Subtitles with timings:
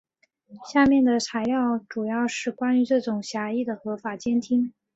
[0.67, 4.73] 下面的材料主要是关于这种狭义的合法监听。